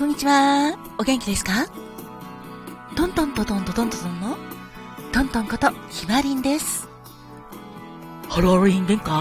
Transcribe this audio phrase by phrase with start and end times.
[0.00, 0.78] こんにちは。
[0.96, 1.66] お元気ですか？
[2.96, 4.38] トントントトントトントトンの？
[5.12, 6.88] トントンことひまりんです。
[8.26, 9.12] ハローリン限界。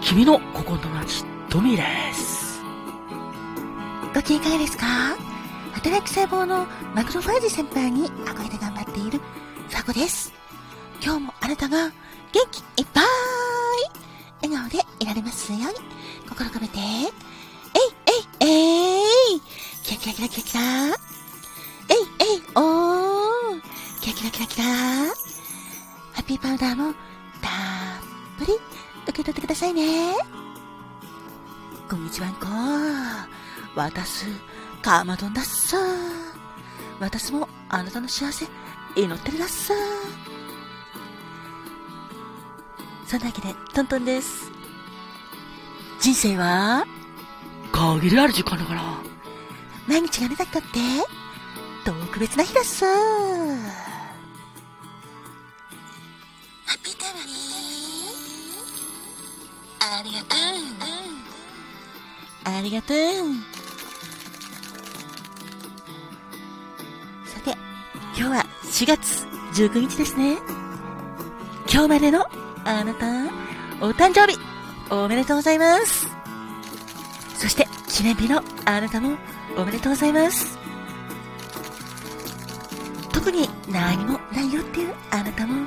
[0.00, 1.82] 君の心の友達、トミーで
[2.14, 2.62] す。
[4.14, 4.86] ご機嫌いかがですか？
[5.74, 9.18] 働く細胞のマクロファージ先輩に憧れて頑張っている
[9.68, 10.32] ファコです。
[11.04, 11.92] 今日もあなたが元
[12.50, 13.04] 気いっぱい
[14.48, 15.66] 笑顔でいられますように
[16.30, 17.06] 心込めて、えい
[18.40, 18.81] えいえい
[19.82, 20.96] キラキラキラキラキラえい
[22.20, 23.62] えいおー
[24.00, 26.92] キラキラキラキラハッピーパウダーも
[27.40, 27.52] たっ
[28.38, 28.54] ぷり
[29.04, 30.14] 受け取ってくださいね。
[31.88, 32.46] こんにちはんこ。
[33.74, 34.26] 私、
[34.82, 35.76] かまどんだっす。
[37.00, 38.46] 私もあなたの幸せ
[38.96, 39.72] 祈ってるだっす。
[43.06, 44.50] そんなわけで、トントンです。
[46.00, 46.84] 人生は、
[47.72, 48.82] 限りある時間だから、
[49.86, 50.68] 毎日があなたにとって、
[51.84, 52.84] 特別な日だっす。
[52.84, 52.90] ハ
[56.76, 57.32] ッピータイムに、
[59.80, 60.38] ありがとう。
[62.44, 62.96] ありがとう。
[67.26, 67.56] さて、
[68.16, 70.38] 今日は4月19日ですね。
[71.72, 72.26] 今日までの
[72.64, 73.06] あなた、
[73.84, 74.38] お誕生日、
[74.90, 76.06] おめでとうございます。
[77.36, 79.16] そして、記念日のあなたも、
[79.56, 80.58] おめでとうございます。
[83.12, 85.66] 特に何もないよっていうあなたも、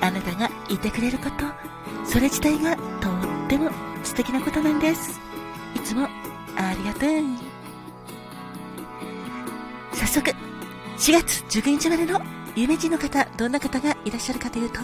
[0.00, 1.44] あなたがいてくれること、
[2.04, 3.70] それ自体がとっても
[4.02, 5.20] 素敵なことなんです。
[5.76, 6.08] いつも
[6.56, 7.52] ありがとう。
[9.92, 10.30] 早速、
[10.98, 12.20] 4月19日までの
[12.56, 14.80] 有名人の方、どんな方がいらっしゃるかというと、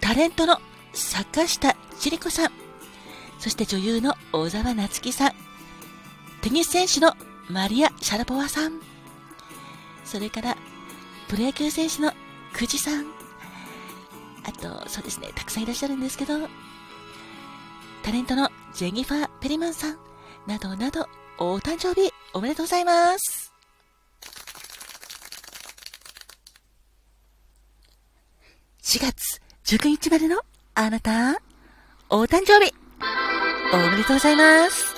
[0.00, 0.58] タレントの
[0.92, 2.50] 坂下千里子さん、
[3.38, 5.32] そして女優の大沢夏樹さん、
[6.40, 7.14] テニス選手の
[7.50, 8.80] マリア・シャラポワさん、
[10.04, 10.56] それから、
[11.28, 12.12] プロ野球選手の
[12.54, 13.06] 久慈さん、
[14.44, 16.34] あと、そうですね、たくさんいらっしゃるんですけど、
[18.02, 19.98] タレントのジェニファー・ペリマンさん、
[20.46, 23.52] などなど、お誕生日おめでとうございます。
[28.82, 30.40] 4月19日までの
[30.74, 31.40] あなた、
[32.08, 32.72] お誕生日、
[33.72, 34.97] おめでとうございます。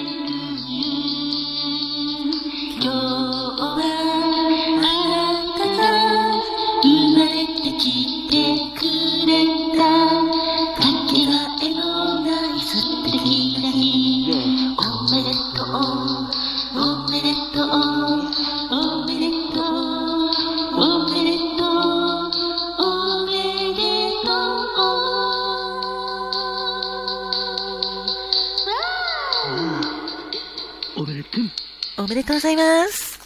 [32.21, 33.19] でとうございます。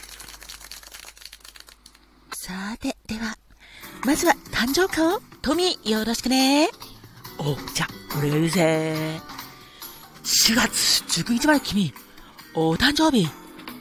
[2.34, 3.38] さて、では、
[4.06, 6.70] まずは誕生花をトミーよろしくね。
[7.38, 9.22] お、じゃ、俺が言うぜ。
[10.24, 11.94] 4月19日まで君、
[12.54, 13.28] お誕生日、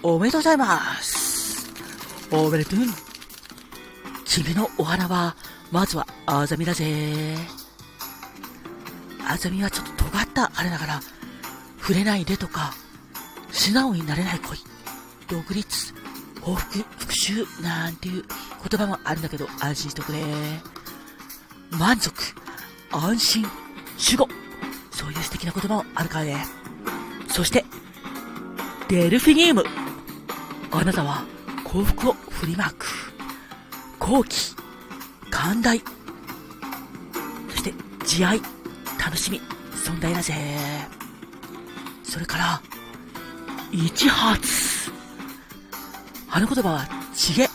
[0.02, 1.70] おめでとうございます。
[2.32, 2.80] おめでとう。
[4.24, 5.36] 君のお花は、
[5.70, 7.36] まずは、あざみだぜ。
[9.24, 11.00] あざみはちょっと尖ったあれだから、
[11.78, 12.74] 触れないでとか、
[13.52, 14.58] 素直になれない恋、
[15.28, 15.94] 独立、
[16.40, 18.24] 報復、復讐、なんていう
[18.68, 20.18] 言葉もあるんだけど、安心してくれ。
[21.70, 22.12] 満足、
[22.90, 24.28] 安心、守護、
[24.90, 26.46] そういう素敵な言葉もあるからね。
[27.28, 27.64] そして、
[28.88, 29.64] デルフィニウム。
[30.70, 31.24] あなたは
[31.64, 32.86] 幸福を振りまく。
[33.98, 34.54] 好奇、
[35.30, 35.82] 寛大、
[37.48, 37.72] そして
[38.04, 38.40] 慈愛、
[38.98, 39.40] 楽しみ、
[39.72, 40.34] 存在だぜ。
[42.02, 42.62] それから、
[43.72, 44.92] 一発。
[46.34, 47.48] 花言葉は、知恵、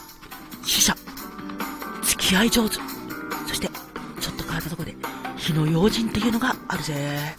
[0.63, 0.95] 死者、
[2.01, 2.75] 付き合い上手。
[3.45, 4.95] そして、ちょっと変わったとこで、
[5.35, 7.35] 火の用心っていうのがあるぜ。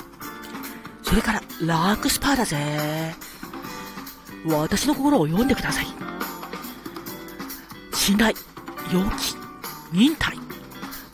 [1.02, 3.14] それから、ラークスパーだぜ。
[4.48, 5.86] 私の心を読んでください。
[7.94, 8.36] 信頼、
[8.92, 9.34] 陽気、
[9.92, 10.36] 忍耐、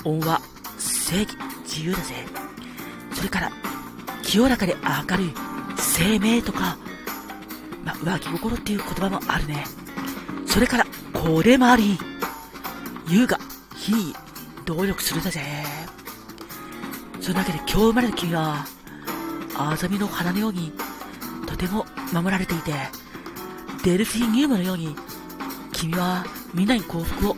[0.02, 0.40] 恩は、
[0.76, 2.26] 正義、自由だぜ。
[3.14, 3.52] それから、
[4.25, 4.76] 清らかで
[5.08, 5.32] 明るい、
[5.78, 6.76] 生命とか、
[7.84, 9.86] まあ、浮気心っていう言葉もあるね。
[10.56, 11.99] それから、これもあり、
[13.06, 13.38] 優雅、
[13.75, 14.14] 日に
[14.64, 15.43] 努力するだぜ。
[17.20, 18.64] そのわけで今日生まれた君は、
[19.55, 20.73] アザミの花のように、
[21.47, 22.73] とても守られていて、
[23.85, 24.97] デルフィニウムのように、
[25.73, 26.25] 君は
[26.55, 27.37] みんなに幸福を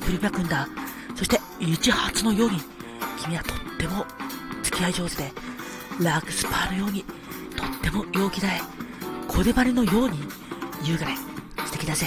[0.00, 0.66] 振りまくんだ。
[1.14, 2.60] そして、一発のように、
[3.22, 4.04] 君はとっても
[4.64, 5.32] 付き合い上手で、
[6.00, 7.04] ラクスパーのように、
[7.54, 8.60] とっても陽気だい。
[9.28, 10.18] 小手張のように、
[10.82, 11.29] 優雅で、
[11.70, 12.06] 素敵だぜ。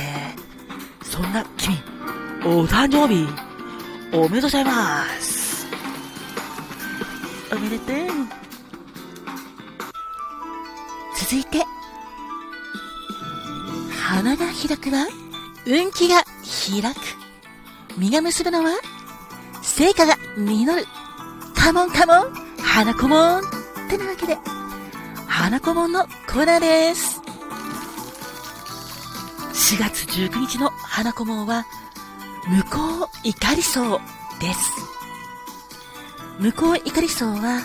[1.04, 1.78] そんな君、
[2.44, 3.26] お誕生日、
[4.12, 5.66] おめでとうございます。
[7.50, 7.96] おめでとう。
[11.18, 11.64] 続いて、
[13.90, 15.08] 花が開くは、
[15.66, 17.00] 運気が開く。
[17.98, 18.72] 実が結ぶのは、
[19.62, 20.86] 成果が実る。
[21.56, 23.40] カモンカモン、花子もん。
[23.40, 23.44] っ
[23.90, 24.38] てなわけで、
[25.26, 27.13] 花子もんのコーナーです。
[29.74, 31.66] 4月19日の花子門は、
[32.48, 34.00] 向こう怒りそう
[34.40, 34.72] です。
[36.40, 37.60] 向こう怒りそうは、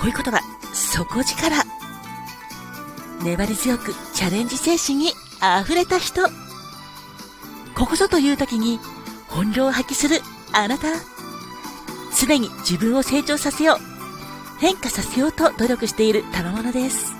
[0.00, 0.40] こういう言葉、
[0.74, 1.64] 底力。
[3.22, 5.12] 粘り強くチャレンジ精神に
[5.62, 6.22] 溢れた人。
[7.76, 8.80] ここぞという時に
[9.28, 10.20] 本領を発揮する
[10.52, 10.88] あなた。
[12.20, 13.78] 常に自分を成長させよう。
[14.58, 17.12] 変化させようと努力している賜物です。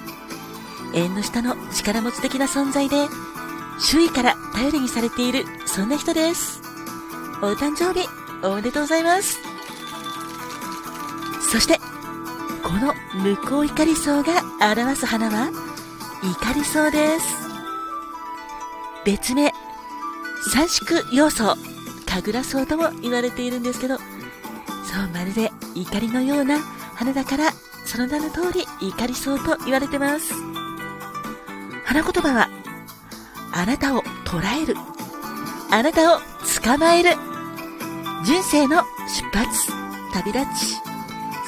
[0.92, 3.06] 縁の下の力持ち的な存在で、
[3.82, 6.60] 周囲から頼りにされている、そんな人です。
[7.42, 8.06] お誕生日、
[8.42, 9.38] おめでとうございます。
[11.50, 11.80] そして、
[12.62, 15.50] この向こう怒り草が表す花は、
[16.22, 17.26] 怒り草です。
[19.04, 19.52] 別名、
[20.52, 21.56] 三色要素、
[22.06, 24.06] 神楽草とも言われているんですけど、そう、
[25.14, 26.58] まるで怒りのような
[26.94, 27.50] 花だから、
[27.86, 30.34] その名の通り怒り草と言われてます。
[31.86, 32.59] 花言葉は、
[33.60, 34.74] あなたを捉える。
[35.70, 36.20] あなたを
[36.62, 37.10] 捕まえる。
[38.24, 39.70] 人生の出発、
[40.14, 40.76] 旅立ち、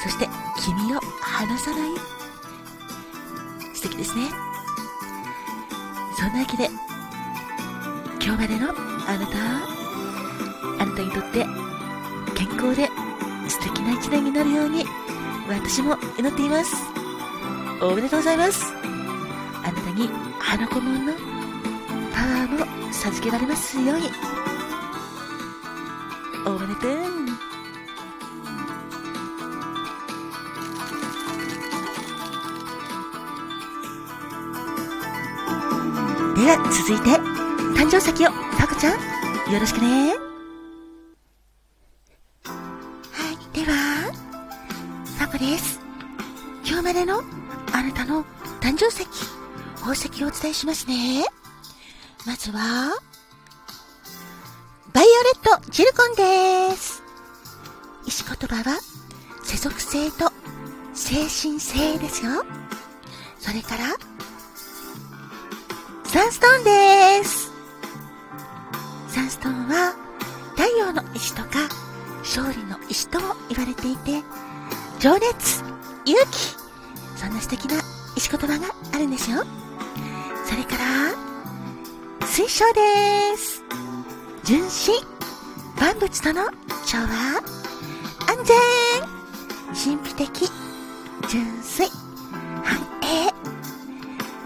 [0.03, 0.29] そして
[0.63, 1.89] 君を離さない。
[3.73, 4.29] 素敵ですね。
[6.15, 6.69] そんなわけで、
[8.23, 8.69] 今日までの
[9.07, 11.47] あなた、あなたにとって
[12.35, 12.91] 健康で
[13.49, 14.85] 素敵な一年になるように
[15.49, 16.75] 私も祈っています。
[17.81, 18.71] おめでとうございます。
[19.63, 21.32] あなたに花子門の
[22.13, 24.09] パワーも授けられますように。
[26.45, 27.13] おめでとう。
[36.35, 37.09] では、続いて、
[37.79, 38.93] 誕生石を、さこちゃん、
[39.53, 40.13] よろしくね。
[42.43, 44.11] はい、では、
[45.17, 45.79] ファコです。
[46.65, 47.23] 今日までの
[47.71, 48.25] あなたの
[48.59, 49.05] 誕生石、
[49.75, 51.23] 宝石をお伝えしますね。
[52.25, 52.95] まずは、
[54.93, 57.03] バイオレットジルコンです。
[58.05, 58.79] 石言葉は、
[59.43, 60.31] 世俗性と
[60.93, 62.45] 精神性ですよ。
[63.39, 63.97] それから、
[66.05, 67.51] サンストーンです。
[69.09, 69.93] サンストーンは、
[70.55, 71.67] 太陽の石とか、
[72.19, 74.23] 勝利の石とも言われていて、
[74.99, 75.61] 情熱、
[76.05, 76.55] 勇気、
[77.19, 77.81] そんな素敵な
[78.15, 79.43] 石言葉があるんですよ。
[80.45, 81.22] それから、
[82.35, 83.63] 水晶です。
[84.43, 84.95] 純真、
[85.79, 86.45] 万物との
[86.83, 87.43] 調和、
[88.27, 90.49] 安全、神秘的、
[91.29, 91.87] 純粋、
[92.63, 93.31] 繁栄。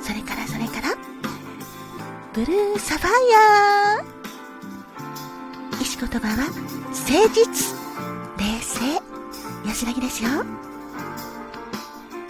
[0.01, 0.97] それからそれから、
[2.33, 4.03] ブルーサファイア
[5.81, 6.35] 石言葉は、
[6.89, 7.73] 誠実、
[8.37, 9.01] 冷静、
[9.65, 10.29] 安らぎですよ。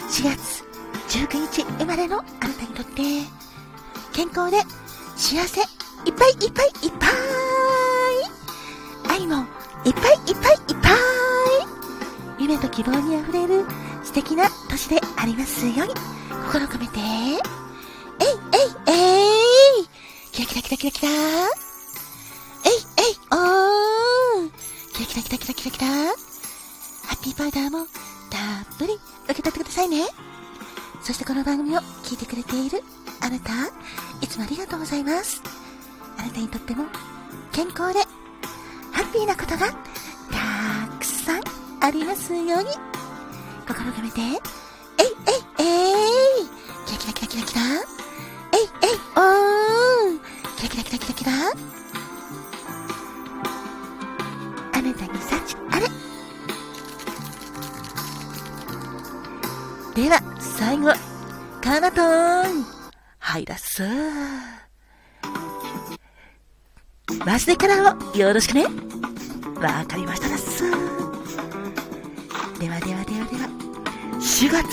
[0.07, 0.63] 4月
[1.17, 3.01] 19日生まれのあなたにとって、
[4.13, 4.61] 健康で
[5.17, 5.61] 幸せ。
[5.61, 7.09] いっぱいいっぱいいっぱい。
[9.19, 9.45] 愛も
[9.83, 10.93] いっぱいいっぱいいっぱい。
[12.39, 13.65] 夢と希望にあふれる
[14.03, 15.93] 素敵な年でありますように。
[16.45, 17.37] 心を込めて、えい
[18.53, 19.87] えいえい。
[20.31, 21.17] キラキラキラキラキラえい
[22.97, 24.51] えいおー。
[24.93, 25.87] キラキラキラキラキラキラ。
[25.87, 27.87] ハッピーパウダーも
[28.29, 28.37] た
[28.71, 28.93] っぷり
[29.25, 30.05] 受け取ってくださいね。
[31.01, 32.83] そしてこの番組を聞いてくれている
[33.21, 33.51] あなた、
[34.21, 35.41] いつもありがとうございます。
[36.17, 36.85] あなたにとっても
[37.51, 37.99] 健康で
[38.91, 39.73] ハッピーなことがた
[40.99, 41.41] くさん
[41.81, 42.69] ありますように。
[43.67, 46.47] 心を込めて、えいえいえい。
[46.85, 47.61] キラキラキラキラキラ。
[48.53, 50.19] えいえいおー
[50.55, 51.31] キラキラキラキラキラ。
[54.73, 55.87] あなたに幸あれ。
[60.01, 60.93] では、最後、
[61.61, 62.76] カナトーン。
[63.27, 68.63] はいだっすバースデカラーをよろしくね。
[69.61, 70.63] わかりましただっす。
[72.57, 73.49] ではではではでは、
[74.21, 74.63] 4月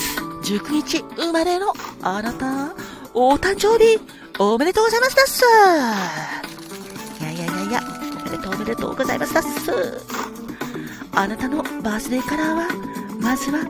[0.52, 2.76] 19日生まれのあなた、
[3.12, 3.98] お誕生日、
[4.38, 5.42] おめでとうございますだっす。
[7.20, 7.80] いやいやいやいや、
[8.20, 10.00] おめでとうおめでとうございますだっす。
[11.10, 12.68] あなたのバースデーカラーは、
[13.20, 13.64] まずは、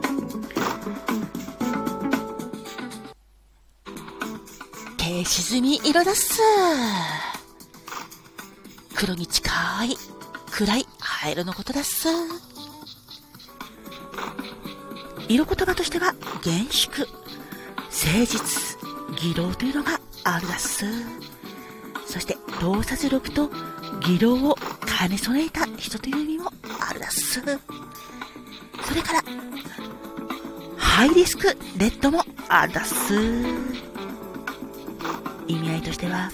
[5.04, 6.40] 消し済み色だっす。
[8.94, 9.52] 黒に近
[9.84, 9.98] い、
[10.50, 12.08] 暗い灰色のことだっす。
[15.28, 18.78] 色言葉としては、厳粛、誠実、
[19.12, 20.86] 義郎というのがあるだっす。
[22.06, 23.50] そして、洞察力と
[24.00, 24.56] 義郎を
[24.98, 27.42] 兼ね備えた人という意味もあるだっす。
[27.42, 29.22] それから、
[30.78, 33.93] ハイリスクレッドもあるだっす。
[35.46, 36.30] 意味合いとしては、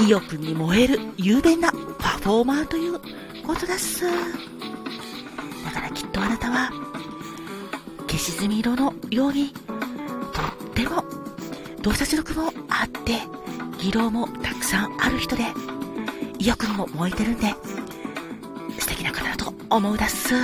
[0.00, 2.98] 意欲に燃える雄弁なパフォーマーという
[3.44, 4.04] ことだっす。
[5.64, 6.70] だからきっとあなたは、
[8.06, 11.04] 消し済み色のように、とっても
[11.82, 13.20] 洞察力もあって、
[13.78, 15.44] 技量もたくさんある人で、
[16.38, 17.54] 意欲にも燃えてるんで、
[18.78, 20.34] 素敵な方だと思うだっす。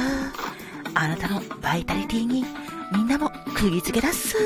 [0.94, 2.44] あなたのバイタリティに
[2.92, 4.36] みんなも釘付けだっす。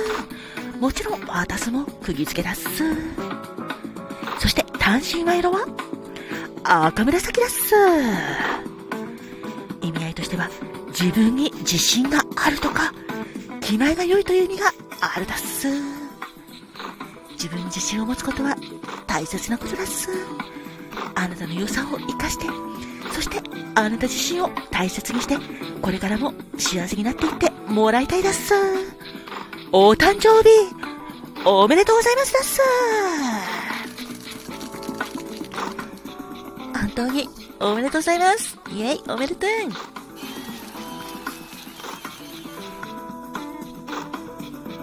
[0.80, 3.25] もちろん私も釘付けだっす。
[4.86, 5.66] 単身は色は？
[6.62, 7.74] 赤紫だっす。
[9.82, 10.48] 意味合いとしては
[10.90, 12.94] 自分に自信があるとか
[13.60, 15.66] 気前が良いという意味があるだっす。
[17.32, 18.56] 自分に自信を持つことは
[19.08, 20.08] 大切なことだっす。
[21.16, 22.46] あなたの良さを生かして、
[23.12, 23.42] そして
[23.74, 25.36] あなた自身を大切にして、
[25.82, 28.54] これからも幸せになっていってもらいたいだっす。
[29.72, 30.48] お誕生日、
[31.44, 32.60] おめでとうございますだっす。
[36.96, 37.28] 当に
[37.60, 38.58] おめでとうございます。
[38.68, 39.50] イェイ、おめでとう。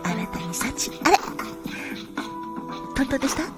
[0.04, 1.18] あなたに幸あれ
[2.96, 3.53] トントンでした？